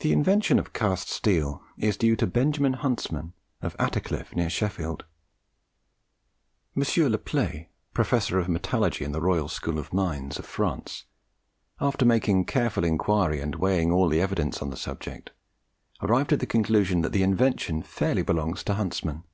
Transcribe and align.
The 0.00 0.12
invention 0.12 0.58
of 0.58 0.74
cast 0.74 1.08
steel 1.08 1.62
is 1.78 1.96
due 1.96 2.14
to 2.16 2.26
Benjamin 2.26 2.74
Huntsman, 2.74 3.32
of 3.62 3.74
Attercliffe, 3.78 4.36
near 4.36 4.50
Sheffield. 4.50 5.06
M. 6.76 6.82
Le 7.10 7.16
Play, 7.16 7.70
Professor 7.94 8.38
of 8.38 8.50
Metallurgy 8.50 9.02
in 9.02 9.12
the 9.12 9.22
Royal 9.22 9.48
School 9.48 9.78
of 9.78 9.94
Mines 9.94 10.38
of 10.38 10.44
France, 10.44 11.06
after 11.80 12.04
making 12.04 12.44
careful 12.44 12.84
inquiry 12.84 13.40
and 13.40 13.54
weighing 13.54 13.90
all 13.90 14.10
the 14.10 14.20
evidence 14.20 14.60
on 14.60 14.68
the 14.68 14.76
subject, 14.76 15.30
arrived 16.02 16.34
at 16.34 16.40
the 16.40 16.46
conclusion 16.46 17.00
that 17.00 17.12
the 17.12 17.22
invention 17.22 17.82
fairly 17.82 18.20
belongs 18.22 18.62
to 18.64 18.74
Huntsman. 18.74 19.24